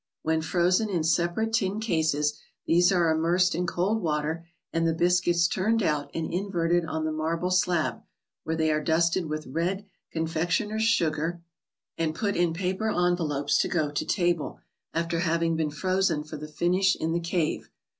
When 0.23 0.41
frozen 0.41 0.89
in 0.89 1.01
separ¬ 1.03 1.45
ate 1.45 1.53
tin 1.53 1.79
cases, 1.79 2.35
these 2.65 2.91
are 2.91 3.11
immersed 3.11 3.53
in 3.53 3.67
cold 3.67 4.01
water, 4.01 4.47
and 4.73 4.87
the 4.87 4.95
biscuits 4.95 5.47
turned 5.47 5.83
out 5.83 6.09
and 6.15 6.33
inverted 6.33 6.85
on 6.85 7.05
the 7.05 7.11
marble 7.11 7.51
slab, 7.51 8.01
where 8.43 8.55
they 8.55 8.71
are 8.71 8.83
dusted 8.83 9.27
with 9.27 9.45
confectioners' 10.11 10.81
red 10.81 10.87
sugar, 10.87 11.43
and 11.99 12.15
put 12.15 12.35
in 12.35 12.49
ICED 12.49 12.55
PUDDINGS, 12.55 12.55
ETC. 12.55 12.69
57 12.69 12.73
paper 12.79 12.89
envelopes 13.11 13.57
to 13.59 13.67
go 13.67 13.91
to 13.91 14.03
table, 14.07 14.59
after 14.91 15.19
having 15.19 15.55
been 15.55 15.69
frozen 15.69 16.23
for 16.23 16.37
the 16.37 16.47
finish 16.47 16.95
in 16.95 17.11
the 17.11 17.19
cave. 17.19 17.69